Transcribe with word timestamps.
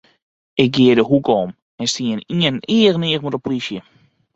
Ik 0.63 0.75
gie 0.75 0.95
de 0.95 1.01
hoeke 1.09 1.31
om 1.43 1.49
en 1.79 1.87
stie 1.91 2.09
ynienen 2.33 2.63
each 2.77 2.95
yn 2.97 3.07
each 3.11 3.21
mei 3.23 3.33
in 3.35 3.43
polysje. 3.45 3.79